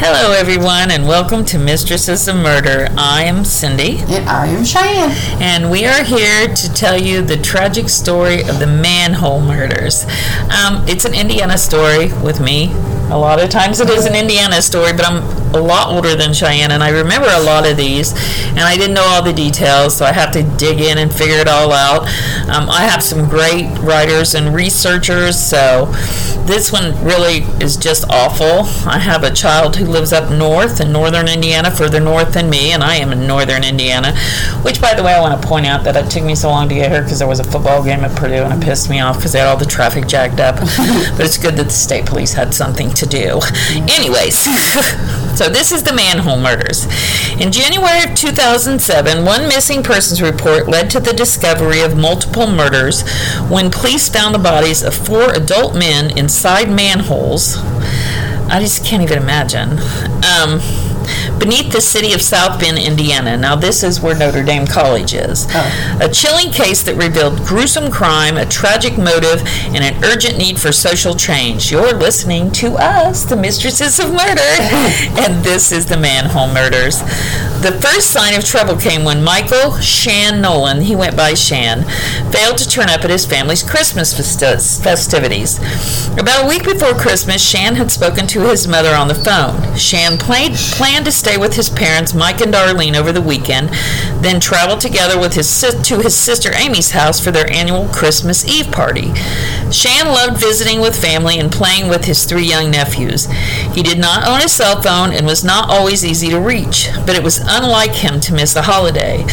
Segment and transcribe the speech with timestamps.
[0.00, 2.88] Hello, everyone, and welcome to Mistresses of Murder.
[2.96, 5.10] I am Cindy, And I am Cheyenne.
[5.42, 10.04] and we are here to tell you the tragic story of the manhole murders.
[10.50, 12.72] Um, it's an Indiana story with me.
[13.10, 15.22] A lot of times it is an Indiana story, but I'm
[15.54, 18.12] a lot older than Cheyenne, and I remember a lot of these,
[18.50, 21.38] and I didn't know all the details, so I have to dig in and figure
[21.38, 22.02] it all out.
[22.48, 25.86] Um, I have some great writers and researchers, so
[26.48, 28.64] this one really is just awful.
[28.88, 32.72] I have a child who lives up north in northern Indiana, further north than me,
[32.72, 34.16] and I am in northern Indiana.
[34.62, 36.68] Which, by the way, I want to point out that it took me so long
[36.70, 38.98] to get here because there was a football game at Purdue, and it pissed me
[39.00, 40.56] off because they had all the traffic jacked up.
[41.16, 43.40] but it's good that the state police had something to do.
[43.74, 44.46] Anyways,
[45.38, 46.84] so this is the manhole murders.
[47.40, 53.08] In January of 2007, one missing persons report led to the discovery of multiple murders
[53.48, 57.56] when police found the bodies of four adult men inside manholes.
[58.50, 59.78] I just can't even imagine.
[60.24, 60.58] Um,
[61.38, 63.36] beneath the city of South Bend, Indiana.
[63.36, 65.46] Now, this is where Notre Dame College is.
[65.50, 65.98] Oh.
[66.00, 69.42] A chilling case that revealed gruesome crime, a tragic motive,
[69.74, 71.70] and an urgent need for social change.
[71.70, 74.40] You're listening to us, the Mistresses of Murder,
[75.20, 77.00] and this is the Manhole Murders.
[77.60, 81.82] The first sign of trouble came when Michael Shan Nolan, he went by Shan,
[82.30, 85.58] failed to turn up at his family's Christmas festi- festivities.
[86.16, 89.76] About a week before Christmas, Shan had spoken to his mother on the phone.
[89.76, 93.68] Shan played, planned to stay with his parents, Mike and Darlene, over the weekend,
[94.22, 98.70] then travel together with his to his sister Amy's house for their annual Christmas Eve
[98.72, 99.12] party.
[99.70, 103.26] Shan loved visiting with family and playing with his three young nephews.
[103.74, 107.16] He did not own a cell phone and was not always easy to reach, but
[107.16, 109.26] it was unlike him to miss a holiday.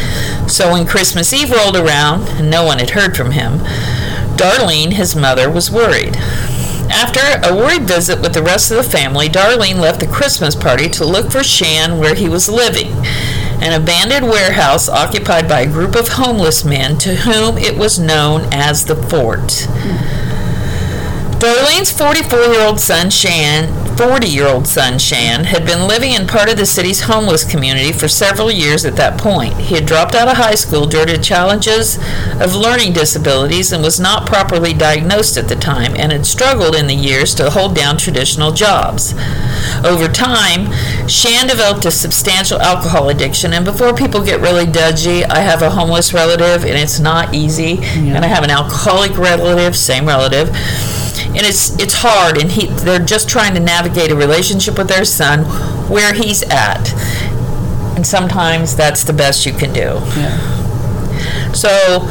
[0.47, 3.59] So when Christmas Eve rolled around and no one had heard from him,
[4.35, 6.17] Darlene, his mother, was worried.
[6.95, 10.88] After a worried visit with the rest of the family, Darlene left the Christmas party
[10.91, 12.94] to look for Shan where he was living,
[13.61, 18.47] an abandoned warehouse occupied by a group of homeless men to whom it was known
[18.53, 19.67] as the Fort.
[21.40, 27.01] Darlene's 44-year-old son Shan, 40-year-old son Shan, had been living in part of the city's
[27.01, 29.53] homeless community for several years at that point.
[29.56, 31.97] He had dropped out of high school due to challenges
[32.40, 36.88] of learning disabilities and was not properly diagnosed at the time and had struggled in
[36.88, 39.13] the years to hold down traditional jobs.
[39.84, 40.72] Over time,
[41.07, 45.69] Shan developed a substantial alcohol addiction, and before people get really dudgy, I have a
[45.69, 50.56] homeless relative, and it's not easy, and I have an alcoholic relative, same relative
[51.35, 55.03] and it's it's hard and he they're just trying to navigate a relationship with their
[55.06, 55.44] son
[55.90, 56.94] where he's at
[57.96, 61.51] and sometimes that's the best you can do Yeah.
[61.53, 62.07] so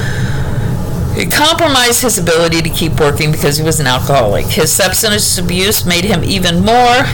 [1.17, 5.85] it compromised his ability to keep working because he was an alcoholic his substance abuse
[5.87, 7.05] made him even more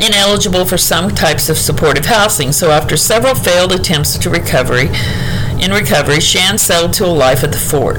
[0.00, 4.90] ineligible for some types of supportive housing so after several failed attempts to recovery
[5.60, 7.96] in recovery, Shan settled to a life at the fort.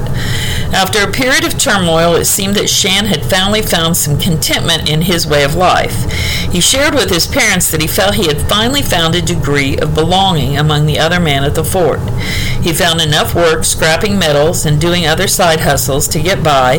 [0.72, 5.02] After a period of turmoil, it seemed that Shan had finally found some contentment in
[5.02, 6.10] his way of life.
[6.52, 9.94] He shared with his parents that he felt he had finally found a degree of
[9.94, 12.00] belonging among the other men at the fort.
[12.60, 16.78] He found enough work scrapping metals and doing other side hustles to get by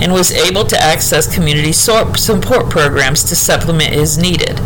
[0.00, 4.58] and was able to access community support programs to supplement as needed.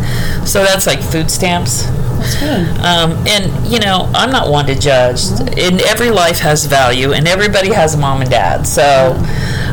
[0.45, 1.87] So that's like food stamps.
[2.23, 2.77] That's good.
[2.79, 5.19] Um, and you know, I'm not one to judge.
[5.57, 8.65] And every life has value, and everybody has a mom and dad.
[8.65, 9.13] So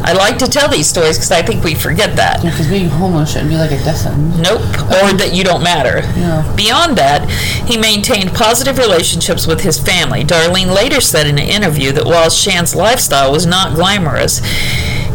[0.02, 2.42] I like to tell these stories because I think we forget that.
[2.42, 4.36] Yeah, because being homeless shouldn't be like a death sentence.
[4.38, 6.00] Nope, or that you don't matter.
[6.18, 6.54] Yeah.
[6.56, 7.28] Beyond that,
[7.68, 10.24] he maintained positive relationships with his family.
[10.24, 14.40] Darlene later said in an interview that while Shan's lifestyle was not glamorous,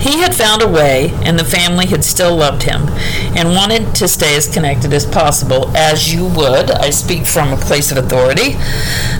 [0.05, 2.83] he had found a way, and the family had still loved him
[3.35, 6.69] and wanted to stay as connected as possible, as you would.
[6.69, 8.53] I speak from a place of authority.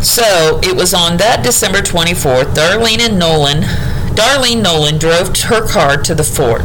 [0.04, 3.64] So it was on that December 24th, Darlene and Nolan
[4.16, 6.62] Darlene Nolan drove her car to the fort,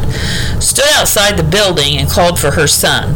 [0.63, 3.15] stood outside the building, and called for her son.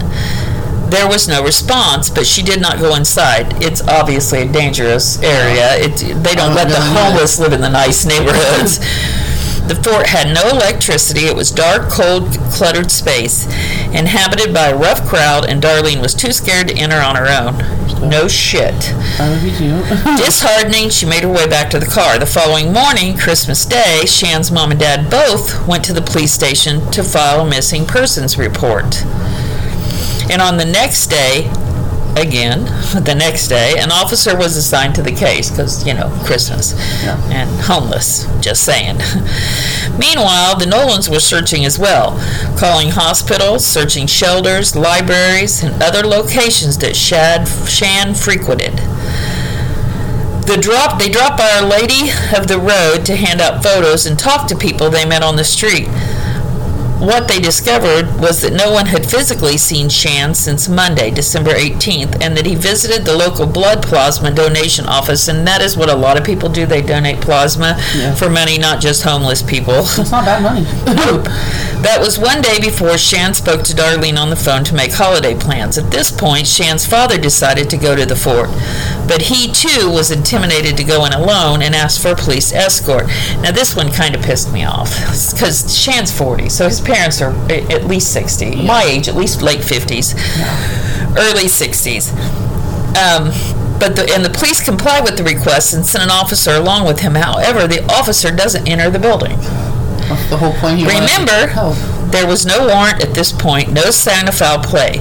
[0.90, 3.62] There was no response, but she did not go inside.
[3.62, 5.76] It's obviously a dangerous area.
[5.76, 7.00] It, they don't Oh, let the no.
[7.00, 8.80] homeless live in the nice neighborhoods.
[9.66, 11.26] The fort had no electricity.
[11.26, 13.46] It was dark, cold, cluttered space,
[13.92, 17.56] inhabited by a rough crowd, and Darlene was too scared to enter on her own.
[18.10, 18.92] No shit.
[19.18, 19.80] I be too.
[20.22, 22.18] Disheartening, she made her way back to the car.
[22.18, 26.90] The following morning, Christmas Day, Shan's mom and dad both went to the police station
[26.90, 29.02] to file a missing persons report.
[30.30, 31.50] And on the next day,
[32.16, 32.64] again
[33.04, 33.74] the next day.
[33.78, 37.18] An officer was assigned to the case because, you know, Christmas Yeah.
[37.30, 38.26] and homeless.
[38.40, 38.98] Just saying.
[39.98, 42.18] Meanwhile, the Nolans were searching as well,
[42.56, 48.80] calling hospitals, searching shelters, libraries, and other locations that Shad, Shan frequented.
[50.46, 54.18] The drop, they dropped by Our Lady of the Road to hand out photos and
[54.18, 55.88] talk to people they met on the street.
[56.98, 62.22] What they discovered was that no one had physically seen Shan since Monday, December 18th,
[62.22, 65.94] and that he visited the local blood plasma donation office, and that is what a
[65.96, 66.64] lot of people do.
[66.66, 68.14] They donate plasma Yeah.
[68.14, 69.80] for money, not just homeless people.
[69.80, 70.64] It's not bad money.
[71.84, 75.34] That was one day before Shan spoke to Darlene on the phone to make holiday
[75.34, 75.76] plans.
[75.76, 78.48] At this point, Shan's father decided to go to the fort,
[79.06, 83.06] but he too was intimidated to go in alone and asked for a police escort.
[83.42, 84.96] Now, this one kind of pissed me off
[85.34, 89.42] because Shan's 40, so his parents are a- at least 60, my age, at least
[89.42, 90.14] late 50s,
[91.16, 92.10] early 60s.
[92.96, 93.32] Um,
[93.78, 97.00] but the, and the police comply with the request and send an officer along with
[97.00, 97.14] him.
[97.16, 99.36] However, the officer doesn't enter the building.
[100.06, 100.78] That's the whole point.
[100.78, 104.62] He wanted to Remember, there was no warrant at this point, no sign of foul
[104.62, 104.98] play.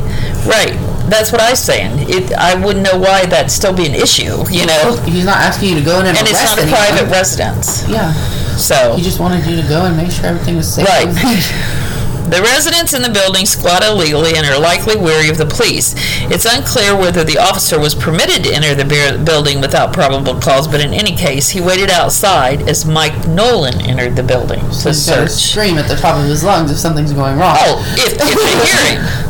[0.47, 0.74] Right.
[1.09, 2.09] That's what I was saying.
[2.09, 4.95] It, I wouldn't know why that'd still be an issue, you know?
[5.06, 6.80] He's not asking you to go in and, And it's arrest not a anyone.
[6.80, 7.88] private residence.
[7.88, 8.13] Yeah.
[8.58, 10.88] So, He just wanted you to go and make sure everything was safe.
[10.88, 11.08] Right.
[12.30, 15.94] the residents in the building squat illegally and are likely wary of the police.
[16.32, 20.80] It's unclear whether the officer was permitted to enter the building without probable cause, but
[20.82, 24.94] in any case, he waited outside as Mike Nolan entered the building to He's to
[24.94, 25.32] search.
[25.32, 27.56] scream at the top of his lungs if something's going wrong.
[27.60, 29.30] Oh, if, if they hear him.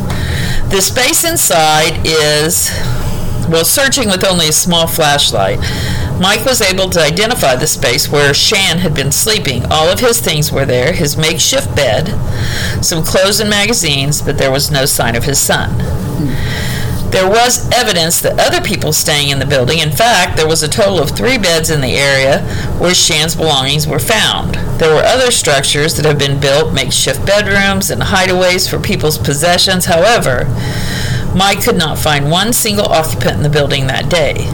[0.70, 2.70] The space inside is,
[3.48, 5.60] well, searching with only a small flashlight.
[6.20, 9.64] Mike was able to identify the space where Shan had been sleeping.
[9.66, 12.08] All of his things were there his makeshift bed,
[12.84, 15.76] some clothes and magazines, but there was no sign of his son.
[17.10, 20.68] There was evidence that other people staying in the building, in fact, there was a
[20.68, 22.42] total of three beds in the area
[22.78, 24.56] where Shan's belongings were found.
[24.80, 29.84] There were other structures that have been built, makeshift bedrooms and hideaways for people's possessions.
[29.84, 30.46] However,
[31.36, 34.48] Mike could not find one single occupant in the building that day.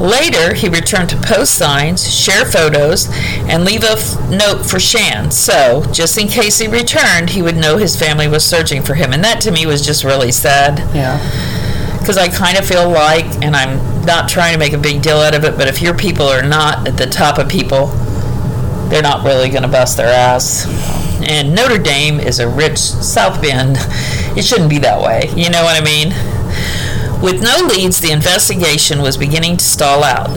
[0.00, 3.08] Later, he returned to post signs, share photos,
[3.48, 5.30] and leave a f- note for Shan.
[5.30, 9.12] So, just in case he returned, he would know his family was searching for him.
[9.12, 11.18] And that to me was just really sad Yeah.
[12.00, 15.18] because I kind of feel like, and I'm not trying to make a big deal
[15.18, 17.86] out of it, but if your people are not at the top of people,
[18.88, 20.66] they're not really going to bust their ass.
[21.28, 23.76] And Notre Dame is a rich South Bend.
[24.36, 25.30] It shouldn't be that way.
[25.36, 26.10] You know what I mean?
[27.22, 30.30] With no leads, the investigation was beginning to stall out.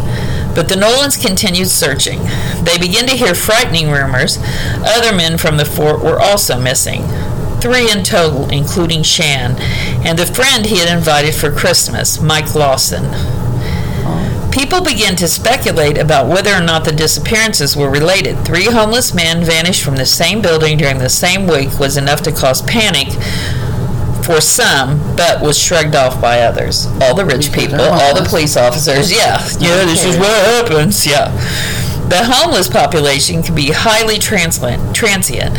[0.56, 2.20] But the Nolans continued searching.
[2.64, 4.38] They began to hear frightening rumors.
[4.86, 7.04] Other men from the fort were also missing.
[7.60, 9.56] Three in total, including Shan,
[10.06, 13.04] and the friend he had invited for Christmas, Mike Lawson.
[14.52, 18.46] People began to speculate about whether or not the disappearances were related.
[18.46, 22.32] Three homeless men vanished from the same building during the same week was enough to
[22.32, 23.08] cause panic
[24.26, 26.88] for some, but was shrugged off by others.
[27.02, 31.32] All the rich people, all the police officers, yeah, yeah, this is what happens, yeah.
[32.10, 35.58] The homeless population can be highly transient, transient,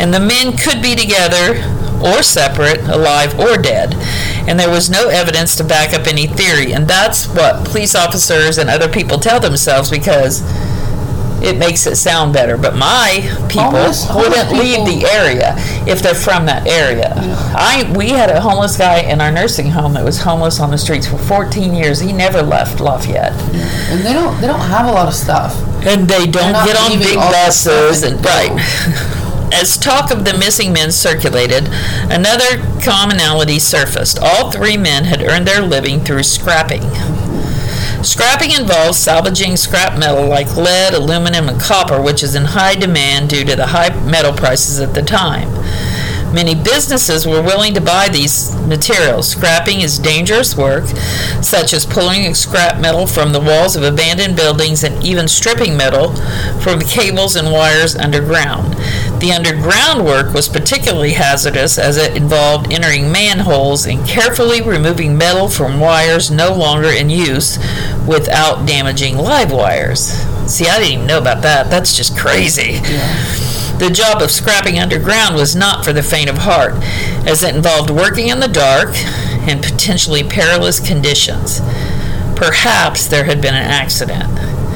[0.00, 1.62] and the men could be together
[2.02, 3.94] or separate, alive or dead.
[4.48, 8.58] And there was no evidence to back up any theory, and that's what police officers
[8.58, 10.42] and other people tell themselves because
[11.42, 12.56] it makes it sound better.
[12.56, 15.54] But my people Homeless- homeless wouldn't leave people- the area
[15.86, 17.14] if they're from that area.
[17.54, 20.78] I we had a homeless guy in our nursing home that was homeless on the
[20.78, 22.00] streets for 14 years.
[22.00, 23.32] He never left Lafayette.
[23.90, 25.56] And they don't they don't have a lot of stuff.
[25.86, 28.52] And they don't get on big buses and and right.
[29.52, 31.68] As talk of the missing men circulated,
[32.08, 34.18] another commonality surfaced.
[34.20, 36.82] All three men had earned their living through scrapping.
[38.02, 43.28] Scrapping involves salvaging scrap metal like lead, aluminum, and copper, which is in high demand
[43.28, 45.48] due to the high metal prices at the time.
[46.32, 49.28] Many businesses were willing to buy these materials.
[49.28, 50.86] Scrapping is dangerous work,
[51.42, 56.14] such as pulling scrap metal from the walls of abandoned buildings and even stripping metal
[56.60, 58.74] from the cables and wires underground.
[59.20, 65.48] The underground work was particularly hazardous as it involved entering manholes and carefully removing metal
[65.48, 67.58] from wires no longer in use
[68.06, 70.12] without damaging live wires.
[70.46, 71.70] See, I didn't even know about that.
[71.70, 72.80] That's just crazy.
[73.80, 76.74] The job of scrapping underground was not for the faint of heart,
[77.26, 78.90] as it involved working in the dark
[79.48, 81.60] and potentially perilous conditions.
[82.36, 84.28] Perhaps there had been an accident.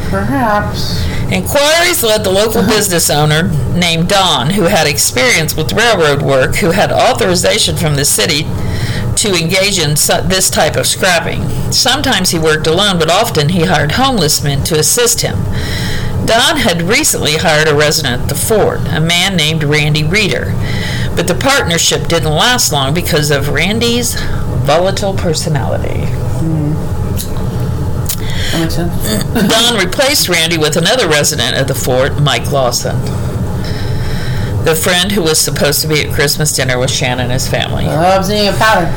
[0.09, 1.05] Perhaps.
[1.31, 3.43] Inquiries led the local business owner
[3.77, 8.45] named Don, who had experience with railroad work, who had authorization from the city
[9.17, 11.43] to engage in su- this type of scrapping.
[11.71, 15.37] Sometimes he worked alone, but often he hired homeless men to assist him.
[16.27, 20.53] Don had recently hired a resident at the fort, a man named Randy Reeder,
[21.15, 24.15] but the partnership didn't last long because of Randy's
[24.65, 26.07] volatile personality.
[28.71, 28.87] Sense.
[29.51, 32.99] Don replaced Randy with another resident at the fort, Mike Lawson,
[34.65, 37.85] the friend who was supposed to be at Christmas dinner with Shannon and his family.
[37.87, 38.93] I'm seeing a pattern.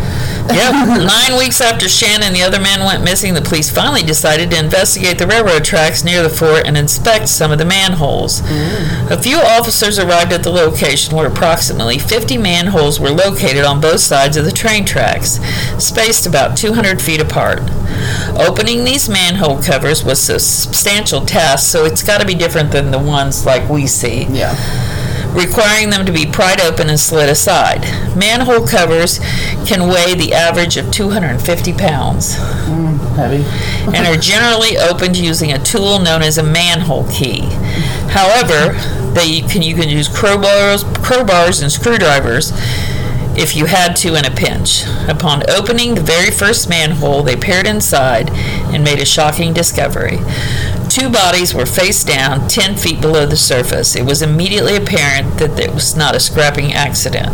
[0.50, 1.04] Yep.
[1.06, 4.60] Nine weeks after Shannon and the other men went missing, the police finally decided to
[4.60, 8.42] investigate the railroad tracks near the fort and inspect some of the manholes.
[8.42, 9.12] Mm.
[9.12, 14.00] A few officers arrived at the location where approximately 50 manholes were located on both
[14.00, 15.40] sides of the train tracks,
[15.84, 17.60] spaced about 200 feet apart.
[18.38, 22.92] Opening these manhole covers was a substantial task, so it's got to be different than
[22.92, 24.56] the ones like we see Yeah.
[25.38, 27.82] Requiring them to be pried open and slid aside.
[28.18, 29.20] Manhole covers
[29.66, 33.46] can weigh the average of 250 pounds mm, Heavy.
[33.96, 37.42] and are generally opened using a tool known as a manhole key.
[38.10, 38.74] However,
[39.14, 42.52] they can you can use crowbars, crowbars and screwdrivers
[43.38, 44.84] if you had to in a pinch.
[45.08, 48.32] Upon opening the very first manhole, they peered inside
[48.74, 50.18] and made a shocking discovery.
[50.98, 53.96] Two bodies were face down, 10 feet below the surface.
[53.96, 57.30] It was immediately apparent that it was not a scrapping accident.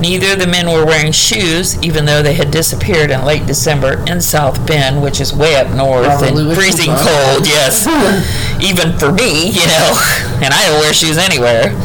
[0.00, 4.02] Neither of the men were wearing shoes, even though they had disappeared in late December
[4.06, 7.84] in South Bend, which is way up north and freezing cold, yes.
[8.64, 9.92] even for me, you know,
[10.40, 11.76] and I don't wear shoes anywhere.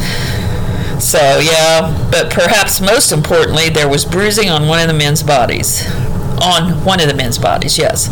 [1.02, 5.84] So, yeah, but perhaps most importantly, there was bruising on one of the men's bodies.
[6.42, 8.10] On one of the men's bodies, yes.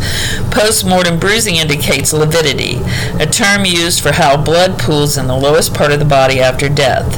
[0.50, 2.78] Post mortem bruising indicates lividity,
[3.18, 6.68] a term used for how blood pools in the lowest part of the body after
[6.68, 7.10] death.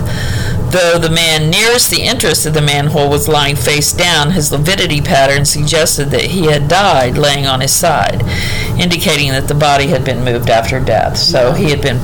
[0.72, 5.02] Though the man nearest the entrance of the manhole was lying face down, his lividity
[5.02, 8.22] pattern suggested that he had died laying on his side,
[8.80, 11.18] indicating that the body had been moved after death.
[11.18, 12.00] So he had been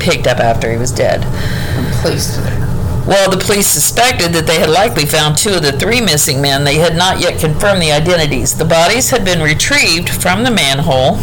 [0.00, 1.22] picked up after he was dead.
[1.24, 2.69] And placed there.
[3.10, 6.62] Well, the police suspected that they had likely found two of the three missing men.
[6.62, 8.56] They had not yet confirmed the identities.
[8.56, 11.16] The bodies had been retrieved from the manhole,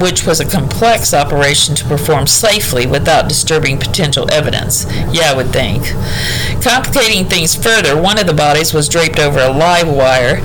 [0.00, 4.86] which was a complex operation to perform safely without disturbing potential evidence.
[5.12, 5.84] Yeah, I would think.
[6.64, 10.38] Complicating things further, one of the bodies was draped over a live wire,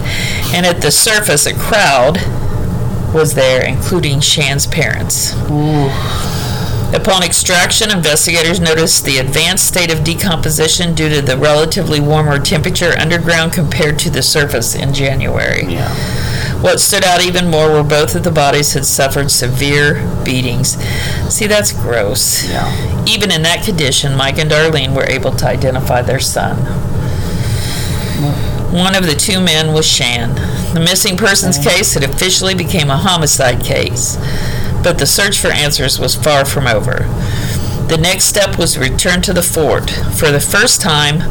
[0.53, 2.17] and at the surface, a crowd
[3.11, 5.33] was there, including Shan's parents.
[5.49, 5.89] Ooh.
[6.95, 12.97] Upon extraction, investigators noticed the advanced state of decomposition due to the relatively warmer temperature
[12.97, 15.65] underground compared to the surface in January.
[15.65, 15.93] Yeah.
[16.61, 20.77] What stood out even more were both of the bodies had suffered severe beatings.
[21.31, 22.49] See, that's gross.
[22.49, 23.05] Yeah.
[23.05, 26.55] Even in that condition, Mike and Darlene were able to identify their son.
[28.73, 30.33] One of the two men was Shan.
[30.73, 31.63] The missing persons oh.
[31.69, 34.17] case had officially became a homicide case,
[34.85, 37.09] but the search for answers was far from over.
[37.89, 39.89] The next step was to return to the fort.
[39.89, 41.21] For the first time,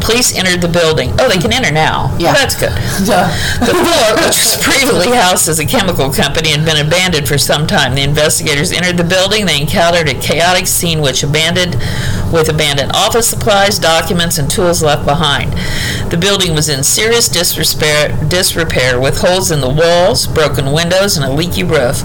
[0.00, 1.14] police entered the building.
[1.20, 2.16] Oh, they can enter now.
[2.18, 2.32] Yeah.
[2.32, 2.72] That's good.
[3.06, 3.30] Yeah.
[3.60, 7.68] The fort, which was previously housed as a chemical company, had been abandoned for some
[7.68, 7.94] time.
[7.94, 9.46] The investigators entered the building.
[9.46, 11.76] They encountered a chaotic scene which abandoned
[12.32, 15.52] with abandoned office supplies, documents, and tools left behind.
[16.10, 21.24] The building was in serious disrepair, disrepair with holes in the walls, broken windows, and
[21.24, 22.02] a leaky roof.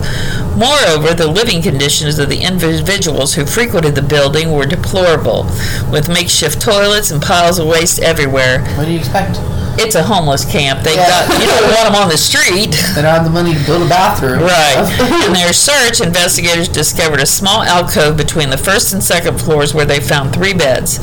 [0.55, 5.43] Moreover, the living conditions of the individuals who frequented the building were deplorable,
[5.91, 8.63] with makeshift toilets and piles of waste everywhere.
[8.75, 9.39] What do you expect?
[9.77, 10.81] It's a homeless camp.
[10.83, 11.27] They Yeah.
[11.27, 12.71] got you don't want them on the street.
[12.95, 14.39] They don't have the money to build a bathroom.
[14.43, 15.25] Right.
[15.27, 19.85] In their search, investigators discovered a small alcove between the first and second floors where
[19.85, 20.99] they found three beds.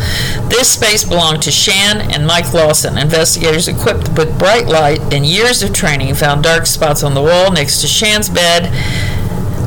[0.48, 2.96] This space belonged to Shan and Mike Lawson.
[2.98, 7.50] Investigators equipped with bright light and years of training found dark spots on the wall
[7.52, 8.70] next to Shan's bed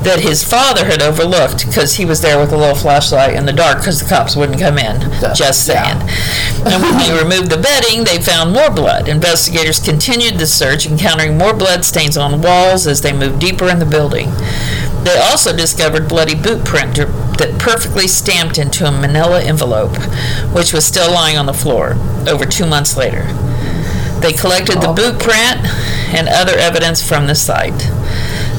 [0.05, 3.51] that his father had overlooked because he was there with a little flashlight in the
[3.53, 5.01] dark because the cops wouldn't come in.
[5.35, 5.83] Just Yeah.
[5.97, 6.09] saying.
[6.65, 9.07] and when they removed the bedding, they found more blood.
[9.07, 13.79] Investigators continued the search, encountering more blood stains on walls as they moved deeper in
[13.79, 14.31] the building.
[15.03, 16.95] They also discovered bloody boot print
[17.37, 19.97] that perfectly stamped into a manila envelope,
[20.53, 21.97] which was still lying on the floor
[22.27, 23.25] over two months later.
[24.21, 25.59] They collected the boot print
[26.15, 27.91] and other evidence from the site.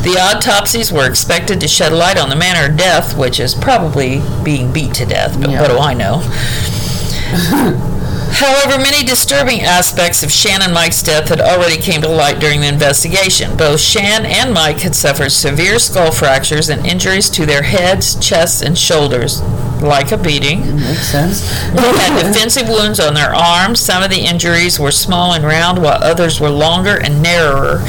[0.06, 4.22] The autopsies were expected to shed light on the manner of death, which is probably
[4.44, 5.60] being beat to death, but Yeah.
[5.60, 6.18] what do I know?
[8.30, 12.60] However, many disturbing aspects of Shan and Mike's death had already came to light during
[12.60, 13.56] the investigation.
[13.56, 18.62] Both Shan and Mike had suffered severe skull fractures and injuries to their heads, chests,
[18.62, 19.40] and shoulders
[19.82, 20.76] like a beating.
[20.76, 21.40] Makes sense.
[21.72, 23.80] They had defensive wounds on their arms.
[23.80, 27.80] Some of the injuries were small and round, while others were longer and narrower,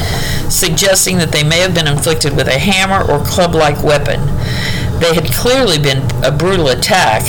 [0.49, 4.19] suggesting that they may have been inflicted with a hammer or club like weapon.
[4.99, 7.23] They had clearly been a brutal attack,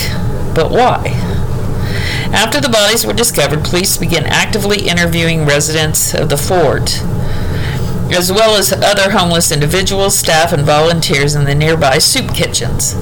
[0.54, 1.14] but why?
[2.32, 7.02] After the bodies were discovered, police began actively interviewing residents of the fort,
[8.12, 12.94] as well as other homeless individuals, staff, and volunteers in the nearby soup kitchens.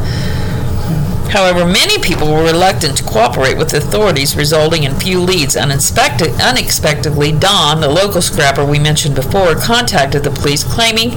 [1.30, 5.56] However, many people were reluctant to cooperate with authorities, resulting in few leads.
[5.56, 11.10] Unexpectedly, Don, the local scrapper we mentioned before, contacted the police claiming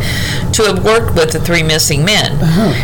[0.51, 2.37] to have worked with the three missing men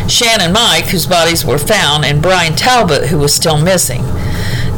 [0.08, 4.02] Shannon Mike, whose bodies were found, and Brian Talbot, who was still missing.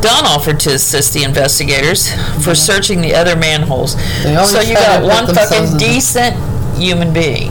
[0.00, 2.12] Don offered to assist the investigators
[2.45, 3.97] for searching the other manholes.
[4.47, 6.37] So you got one fucking decent
[6.76, 7.50] human being.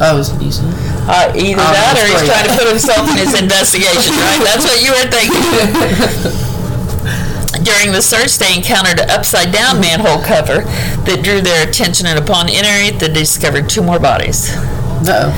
[0.00, 0.72] Oh, is it decent?
[1.06, 4.42] Uh, either Oh, that or he's trying to put himself in his investigation, right?
[4.42, 5.38] That's what you were thinking.
[7.62, 10.62] During the search, they encountered an upside down manhole cover
[11.06, 14.50] that drew their attention, and upon entering it, they discovered two more bodies.
[15.02, 15.30] No.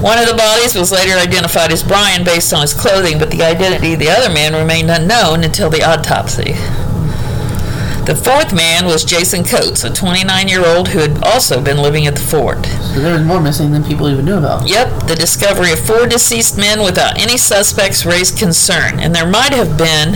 [0.00, 3.42] One of the bodies was later identified as Brian based on his clothing, but the
[3.42, 6.54] identity of the other man remained unknown until the autopsy.
[8.04, 12.08] The fourth man was Jason Coates, a 29 year old who had also been living
[12.08, 12.66] at the fort.
[12.66, 14.68] So there was more missing than people even knew about.
[14.68, 19.52] Yep, the discovery of four deceased men without any suspects raised concern, and there might
[19.52, 20.14] have been,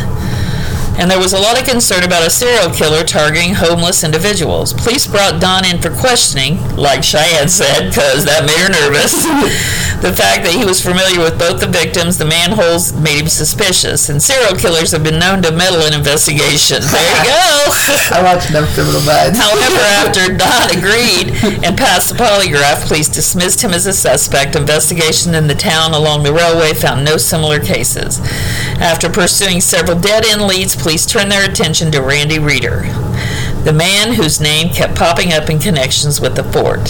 [0.99, 4.73] and there was a lot of concern about a serial killer targeting homeless individuals.
[4.73, 9.13] Police brought Don in for questioning, like Cheyenne said, because that made her nervous.
[10.03, 14.09] the fact that he was familiar with both the victims, the manholes, made him suspicious,
[14.09, 16.91] and serial killers have been known to meddle in investigations.
[16.93, 17.47] There you go.
[18.17, 19.37] I watched enough Criminal Minds.
[19.37, 24.57] However, after Don agreed and passed the polygraph, police dismissed him as a suspect.
[24.57, 28.21] Investigation in the town along the railway found no similar cases.
[28.81, 32.83] After pursuing several dead end leads, police turned their attention to Randy Reeder,
[33.65, 36.85] the man whose name kept popping up in connections with the fort,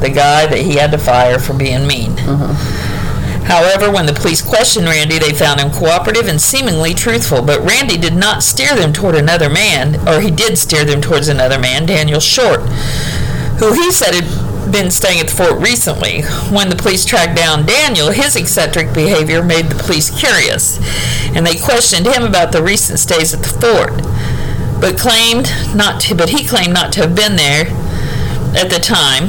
[0.00, 2.10] the guy that he had to fire for being mean.
[2.16, 3.44] Mm-hmm.
[3.44, 7.40] However, when the police questioned Randy, they found him cooperative and seemingly truthful.
[7.40, 11.28] But Randy did not steer them toward another man, or he did steer them towards
[11.28, 12.62] another man, Daniel Short,
[13.62, 16.22] who he said had been staying at the fort recently.
[16.50, 20.78] When the police tracked down Daniel, his eccentric behavior made the police curious,
[21.34, 24.02] and they questioned him about the recent stays at the fort.
[24.80, 27.66] But claimed not to, but he claimed not to have been there
[28.56, 29.28] at the time.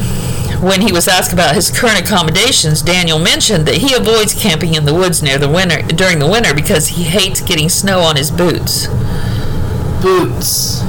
[0.62, 4.86] When he was asked about his current accommodations, Daniel mentioned that he avoids camping in
[4.86, 8.30] the woods near the winter during the winter because he hates getting snow on his
[8.30, 8.88] boots.
[10.02, 10.84] Boots.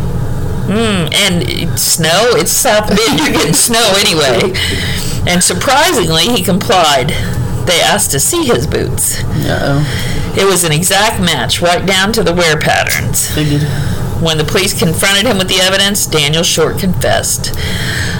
[0.70, 4.54] Mm, and snow, it's South Bend, you're getting snow anyway.
[5.26, 7.08] And surprisingly, he complied.
[7.66, 9.22] They asked to see his boots.
[9.24, 10.34] Uh-oh.
[10.38, 13.28] It was an exact match, right down to the wear patterns.
[13.34, 13.62] Figured.
[14.22, 17.52] When the police confronted him with the evidence, Daniel Short confessed.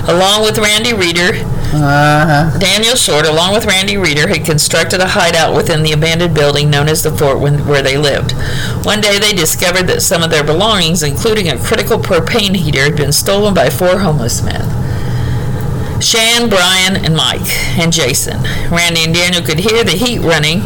[0.09, 2.59] Along with Randy Reeder, Uh-huh.
[2.59, 6.89] Daniel Short, along with Randy Reeder, had constructed a hideout within the abandoned building known
[6.89, 8.33] as the fort when, where they lived.
[8.85, 12.97] One day they discovered that some of their belongings, including a critical propane heater, had
[12.97, 14.67] been stolen by four homeless men.
[16.03, 18.43] Shan, Brian, and Mike, and Jason.
[18.71, 20.63] Randy and Daniel could hear the heat running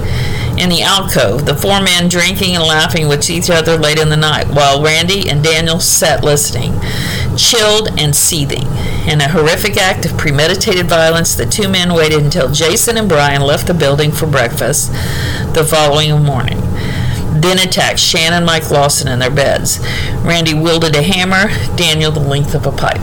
[0.56, 4.16] in the alcove, the four men drinking and laughing with each other late in the
[4.16, 6.72] night, while Randy and Daniel sat listening,
[7.36, 8.66] chilled and seething.
[9.08, 13.42] In a horrific act of premeditated violence, the two men waited until Jason and Brian
[13.42, 14.92] left the building for breakfast
[15.54, 16.60] the following morning.
[17.40, 19.80] Then attacked Shannon and Mike Lawson in their beds.
[20.22, 23.00] Randy wielded a hammer, Daniel the length of a pipe.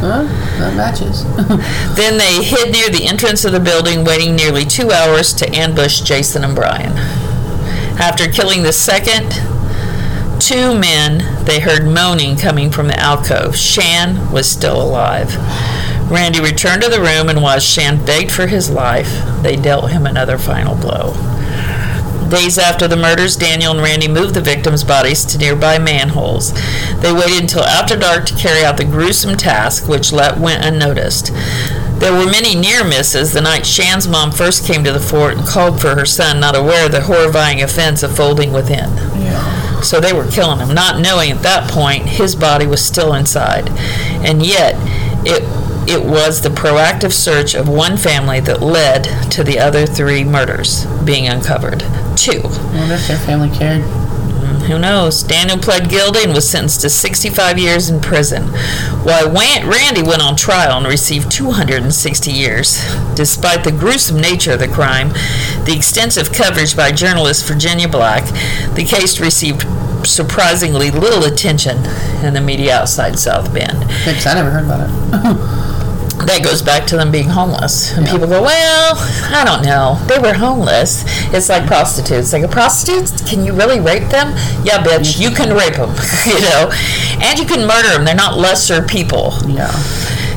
[0.00, 0.24] Huh?
[0.58, 1.24] That matches.
[1.96, 6.00] Then they hid near the entrance of the building, waiting nearly two hours to ambush
[6.00, 6.92] Jason and Brian.
[7.98, 9.32] After killing the second
[10.40, 13.56] two men, they heard moaning coming from the alcove.
[13.56, 15.34] Shan was still alive.
[16.10, 19.10] Randy returned to the room, and while Shan begged for his life,
[19.42, 21.14] they dealt him another final blow.
[22.28, 26.52] Days after the murders, Daniel and Randy moved the victims' bodies to nearby manholes.
[27.00, 31.32] They waited until after dark to carry out the gruesome task, which let, went unnoticed.
[32.00, 35.46] There were many near misses the night Shan's mom first came to the fort and
[35.46, 38.90] called for her son, not aware of the horrifying offense of folding within.
[39.22, 39.63] yeah.
[39.82, 43.68] So they were killing him, not knowing at that point his body was still inside.
[44.24, 44.74] And yet,
[45.26, 45.42] it
[45.86, 50.86] it was the proactive search of one family that led to the other three murders
[51.04, 51.80] being uncovered.
[52.16, 52.40] Two.
[52.42, 53.82] Wonder if their family cared.
[54.66, 55.22] Who knows?
[55.22, 58.44] Daniel pled guilty and was sentenced to 65 years in prison,
[59.04, 62.82] while Randy went on trial and received 260 years.
[63.14, 65.10] Despite the gruesome nature of the crime,
[65.64, 68.24] the extensive coverage by journalist Virginia Black,
[68.74, 69.66] the case received
[70.06, 71.76] surprisingly little attention
[72.24, 73.84] in the media outside South Bend.
[73.84, 75.60] I never heard about it.
[76.26, 77.92] That goes back to them being homeless.
[77.92, 78.12] And Yeah.
[78.12, 78.94] people go, well,
[79.32, 79.98] I don't know.
[80.06, 81.04] They were homeless.
[81.34, 82.32] It's like prostitutes.
[82.32, 84.34] Like a prostitute, can you really rape them?
[84.64, 85.90] Yeah, bitch, you can rape them,
[86.26, 86.70] you know.
[87.20, 88.04] And you can murder them.
[88.04, 89.34] They're not lesser people.
[89.46, 89.70] yeah.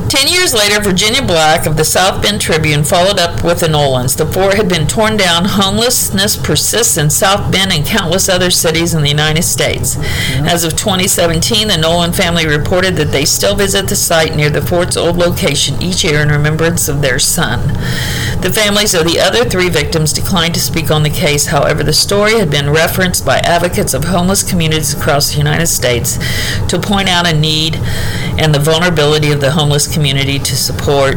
[0.10, 4.16] Ten years later, Virginia Black of the South Bend Tribune followed up with the Nolans.
[4.16, 5.44] The fort had been torn down.
[5.44, 9.98] Homelessness persists in South Bend and countless other cities in the United States.
[10.48, 14.62] As of 2017, the Nolan family reported that they still visit the site near the
[14.62, 17.60] fort's old location each year in remembrance of their son.
[18.42, 21.48] The families of the other three victims declined to speak on the case.
[21.48, 26.18] However, the story had been referenced by advocates of homeless communities across the United States
[26.68, 27.78] to point out a need
[28.38, 31.16] and the vulnerability of the homeless community to support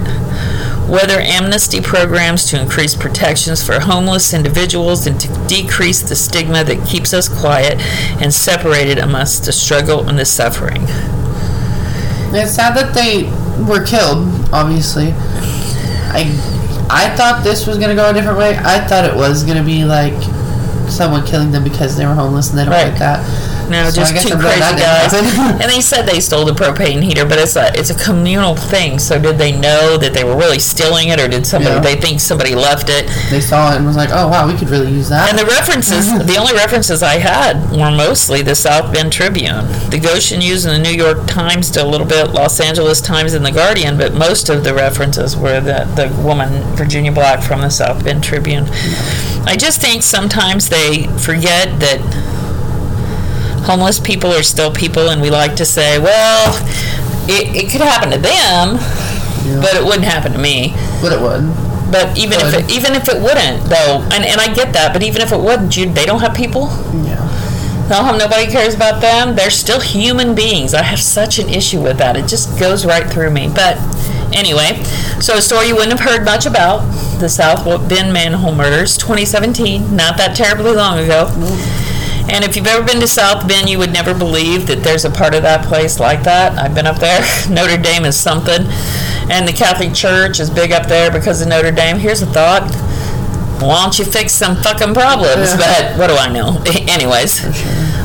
[0.89, 6.85] whether amnesty programs to increase protections for homeless individuals and to decrease the stigma that
[6.89, 7.79] keeps us quiet
[8.21, 10.83] and separated amongst the struggle and the suffering.
[12.33, 13.25] It's sad that they
[13.65, 15.13] were killed, obviously.
[16.13, 16.25] I
[16.93, 18.57] I thought this was gonna go a different way.
[18.59, 20.15] I thought it was gonna be like
[20.89, 22.89] someone killing them because they were homeless and they don't Right.
[22.91, 23.25] like that.
[23.71, 25.13] No, So just two crazy guys.
[25.15, 28.99] and they said they stole the propane heater, but it's a it's a communal thing.
[28.99, 31.81] So did they know that they were really stealing it, or did somebody Yeah.
[31.81, 33.07] they think somebody left it?
[33.31, 35.47] They saw it and was like, "Oh wow, we could really use that." And the
[35.47, 40.65] references, the only references I had were mostly the South Bend Tribune, the Goshen News,
[40.65, 43.97] and the New York Times, to a little bit Los Angeles Times and the Guardian,
[43.97, 48.25] but most of the references were the, the woman, Virginia Black, from the South Bend
[48.25, 48.67] Tribune.
[49.47, 52.01] I just think sometimes they forget that
[53.65, 56.55] homeless people are still people, and we like to say, well,
[57.29, 58.77] it, it could happen to them,
[59.47, 59.61] Yeah.
[59.61, 60.75] but it wouldn't happen to me.
[61.01, 61.45] but it would.
[61.91, 65.03] But even if it, even if it wouldn't, though, and, and I get that, but
[65.03, 66.69] even if it wouldn't, you, they don't have people.
[67.05, 67.27] Yeah.
[67.89, 69.35] They don't have nobody cares about them.
[69.35, 70.73] They're still human beings.
[70.73, 72.17] I have such an issue with that.
[72.17, 73.49] It just goes right through me.
[73.53, 73.77] But
[74.33, 74.81] anyway,
[75.21, 76.83] so a story you wouldn't have heard much about:
[77.19, 79.97] the South Bend manhole murders, 2017.
[79.97, 81.27] Not that terribly long ago.
[82.29, 85.11] And if you've ever been to South Bend, you would never believe that there's a
[85.11, 86.59] part of that place like that.
[86.59, 87.21] I've been up there.
[87.51, 88.67] Notre Dame is something.
[89.31, 91.99] And the Catholic Church is big up there because of Notre Dame.
[91.99, 92.71] Here's a thought.
[93.63, 95.55] Why don't you fix some fucking problems?
[95.57, 96.63] But what do I know?
[96.89, 97.45] Anyways,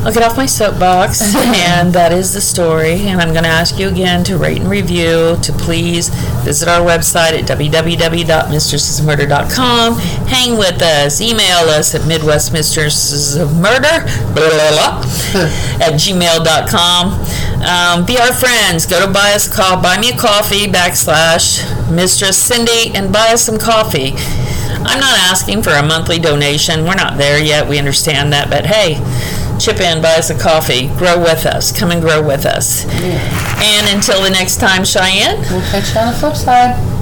[0.06, 1.34] I'll get off my soapbox.
[1.34, 3.08] and that is the story.
[3.08, 6.10] And I'm going to ask you again to rate and review, to please
[6.44, 9.98] visit our website at www.mistressesofmurder.com.
[10.28, 11.20] Hang with us.
[11.20, 15.02] Email us at midwestmistressesofmurder blah, blah, blah,
[15.84, 17.12] at gmail.com.
[17.66, 18.86] Um, be our friends.
[18.86, 23.32] Go to buy us a call, buy me a coffee backslash Mistress Cindy and buy
[23.32, 24.14] us some coffee.
[24.86, 26.84] I'm not asking for a monthly donation.
[26.84, 27.66] We're not there yet.
[27.68, 28.48] We understand that.
[28.50, 29.00] But hey,
[29.58, 31.76] chip in, buy us a coffee, grow with us.
[31.76, 32.84] Come and grow with us.
[32.86, 35.40] And until the next time, Cheyenne.
[35.50, 36.95] We'll catch you on the flip side.